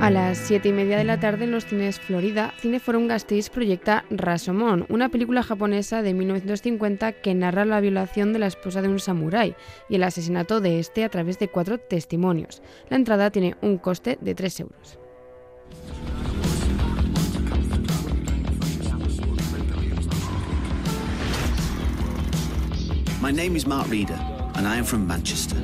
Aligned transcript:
A 0.00 0.10
las 0.10 0.36
7 0.36 0.68
y 0.68 0.72
media 0.72 0.98
de 0.98 1.04
la 1.04 1.18
tarde 1.18 1.44
en 1.44 1.52
los 1.52 1.64
cines 1.64 1.98
Florida, 1.98 2.52
Cineforum 2.60 3.08
Gasteiz 3.08 3.48
proyecta 3.48 4.04
Rasomon, 4.10 4.84
una 4.90 5.08
película 5.08 5.42
japonesa 5.42 6.02
de 6.02 6.12
1950 6.12 7.12
que 7.12 7.34
narra 7.34 7.64
la 7.64 7.80
violación 7.80 8.34
de 8.34 8.38
la 8.38 8.46
esposa 8.46 8.82
de 8.82 8.88
un 8.88 9.00
samurái 9.00 9.56
y 9.88 9.94
el 9.94 10.02
asesinato 10.02 10.60
de 10.60 10.80
este 10.80 11.02
a 11.02 11.08
través 11.08 11.38
de 11.38 11.48
cuatro 11.48 11.78
testimonios. 11.78 12.62
La 12.90 12.96
entrada 12.98 13.30
tiene 13.30 13.56
un 13.62 13.78
coste 13.78 14.18
de 14.20 14.34
3 14.34 14.60
euros. 14.60 14.98
My 23.22 23.32
name 23.32 23.56
is 23.56 23.66
Mark 23.66 23.88
Reeder, 23.88 24.20
and 24.54 24.68
I 24.68 24.76
am 24.76 24.84
from 24.84 25.06
Manchester. 25.06 25.58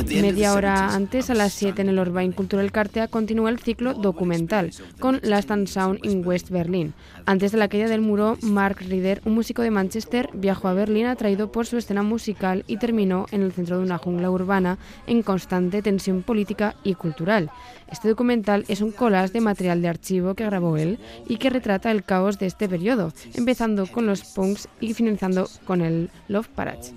Media 0.00 0.54
hora 0.54 0.94
antes, 0.94 1.30
a 1.30 1.34
las 1.34 1.52
7 1.52 1.82
en 1.82 1.88
el 1.88 1.98
Orbain 1.98 2.32
Cultural 2.32 2.72
Cartea, 2.72 3.08
continúa 3.08 3.50
el 3.50 3.58
ciclo 3.58 3.94
documental 3.94 4.70
con 4.98 5.20
Last 5.22 5.50
and 5.50 5.66
Sound 5.66 6.04
in 6.04 6.26
West 6.26 6.50
Berlin. 6.50 6.94
Antes 7.26 7.52
de 7.52 7.58
la 7.58 7.68
caída 7.68 7.88
del 7.88 8.00
muro, 8.00 8.38
Mark 8.42 8.78
Reeder, 8.80 9.20
un 9.24 9.34
músico 9.34 9.62
de 9.62 9.70
Manchester, 9.70 10.30
viajó 10.32 10.68
a 10.68 10.74
Berlín 10.74 11.06
atraído 11.06 11.52
por 11.52 11.66
su 11.66 11.76
escena 11.76 12.02
musical 12.02 12.64
y 12.66 12.78
terminó 12.78 13.26
en 13.30 13.42
el 13.42 13.52
centro 13.52 13.78
de 13.78 13.84
una 13.84 13.98
jungla 13.98 14.30
urbana 14.30 14.78
en 15.06 15.22
constante 15.22 15.82
tensión 15.82 16.22
política 16.22 16.74
y 16.84 16.94
cultural. 16.94 17.50
Este 17.90 18.08
documental 18.08 18.64
es 18.68 18.80
un 18.80 18.92
collage 18.92 19.32
de 19.34 19.40
material 19.40 19.82
de 19.82 19.88
archivo 19.88 20.34
que 20.34 20.46
grabó 20.46 20.76
él 20.76 20.98
y 21.28 21.36
que 21.36 21.50
retrata 21.50 21.90
el 21.90 22.04
caos 22.04 22.38
de 22.38 22.46
este 22.46 22.68
periodo, 22.68 23.12
empezando 23.34 23.86
con 23.86 24.06
los 24.06 24.22
punks 24.22 24.68
y 24.80 24.94
finalizando 24.94 25.48
con 25.66 25.82
el 25.82 26.10
Love 26.28 26.48
Parade. 26.48 26.92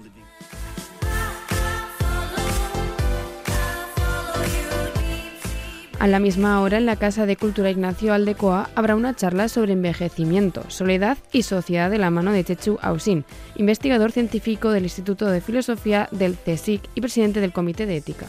A 6.06 6.08
la 6.08 6.20
misma 6.20 6.62
hora, 6.62 6.78
en 6.78 6.86
la 6.86 6.98
Casa 6.98 7.26
de 7.26 7.36
Cultura 7.36 7.72
Ignacio 7.72 8.14
Aldecoa, 8.14 8.70
habrá 8.76 8.96
una 8.96 9.16
charla 9.16 9.50
sobre 9.50 9.74
envejecimiento, 9.74 10.64
soledad 10.68 11.18
y 11.32 11.42
sociedad 11.42 11.90
de 11.90 11.98
la 11.98 12.12
mano 12.12 12.32
de 12.32 12.44
Chechu 12.44 12.78
Ausin, 12.84 13.26
investigador 13.56 14.12
científico 14.12 14.70
del 14.70 14.84
Instituto 14.84 15.26
de 15.26 15.42
Filosofía 15.42 16.08
del 16.12 16.36
CSIC 16.36 16.84
y 16.94 17.02
presidente 17.02 17.42
del 17.42 17.54
Comité 17.54 17.88
de 17.88 17.98
Ética. 17.98 18.28